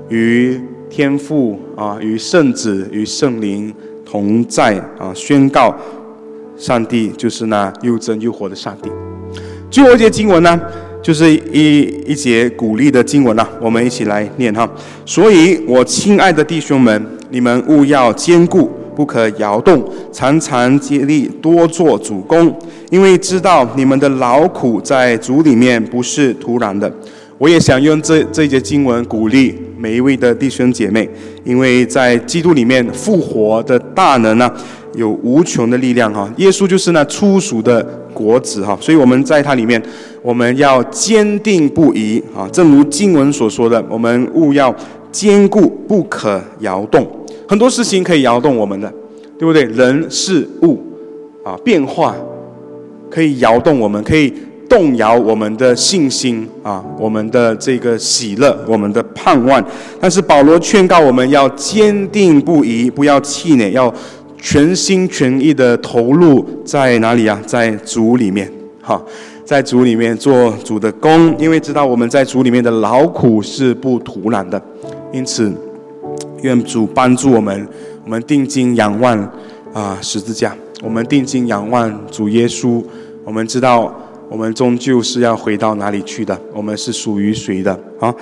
[0.09, 0.61] 与。
[0.93, 3.73] 天父啊，与圣子与圣灵
[4.05, 5.75] 同在啊，宣告
[6.57, 8.91] 上帝就是那又真又活的上帝。
[9.71, 10.61] 最后一节经文呢，
[11.03, 14.69] 就是一一节鼓励的经文了，我们一起来念哈。
[15.07, 19.83] 所以我亲爱的弟兄们，你们务要坚固，不可摇动，
[20.13, 22.55] 常常竭力多做主公，
[22.91, 26.93] 因为知道你们的劳苦在主里面不是徒然的。
[27.39, 31.09] 我也想用这这节经文鼓励每一位的弟兄姐妹，
[31.43, 34.49] 因为在基督里面复活的大能呢，
[34.95, 36.29] 有无穷的力量哈。
[36.37, 37.83] 耶稣就是那初熟的
[38.13, 39.83] 果子哈，所以我们在它里面，
[40.23, 42.49] 我们要坚定不移啊。
[42.53, 44.75] 正如经文所说的，我们务要
[45.11, 47.07] 坚固，不可摇动。
[47.49, 48.93] 很多事情可以摇动我们的，
[49.39, 49.65] 对不对？
[49.65, 50.81] 人事物
[51.45, 52.15] 啊，变化
[53.11, 54.33] 可以摇动我们，可以。
[54.69, 59.63] 动摇我们的信心啊，我们的这个喜乐，我们的盼望。
[60.01, 63.93] 但是保罗劝告我们要坚定不移，不要气馁，要
[64.43, 67.41] 全心全意的投入在哪里啊？
[67.47, 68.51] 在主里面，
[68.83, 69.01] 哈，
[69.45, 74.61] 在主里面做主的工，因为知道我们在主里面的劳苦是不徒然的。
[75.13, 75.51] 因此，
[76.43, 77.69] 愿主帮助我们，
[78.05, 79.17] 我们定睛仰望
[79.73, 82.83] 啊十字架，我们定睛仰望主耶稣，
[83.25, 83.97] 我们知道。
[84.29, 86.35] 我们终究是要回到哪里去的？
[86.55, 87.79] 我们是属于谁的？
[88.01, 88.15] 啊，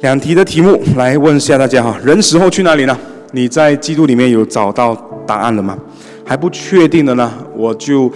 [0.00, 1.94] 两题的题目来问一下大家哈。
[2.02, 2.98] 人死后去哪里呢？
[3.32, 4.94] 你在基督里面有找到
[5.26, 5.76] 答案了吗？
[6.24, 8.10] 还不确定的呢，我就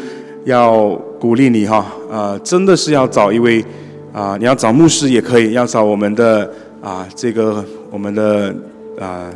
[0.44, 0.88] 要
[1.20, 1.86] 鼓励你哈。
[2.10, 3.64] 呃，真的是要找一位
[4.12, 6.50] 啊，你要找牧师也可以，要找我们的
[6.82, 8.54] 啊这个我们的
[8.98, 9.30] 啊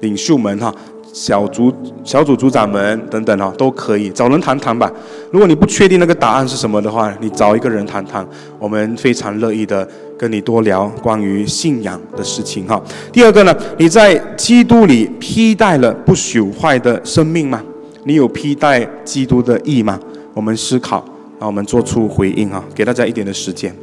[0.00, 0.74] 领袖们哈。
[1.12, 4.90] 小组小组组长们等等哦，都可以找人谈谈吧。
[5.30, 8.26] 如果你不确定那个答案是什么的话，你找一个人谈谈，
[8.58, 9.86] 我们非常乐意的
[10.18, 12.82] 跟你多聊关于信仰的事情哈。
[13.12, 17.62] 第二个呢，你在基督里披戴了不朽坏的生命吗？
[18.04, 20.00] 你有披戴基督的义吗？
[20.34, 21.04] 我们思考，
[21.38, 23.74] 让我们做出回应哈，给大家一点的时间。